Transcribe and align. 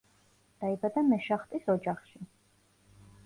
დაიბადა 0.63 1.03
მეშახტის 1.09 1.69
ოჯახში. 1.73 2.21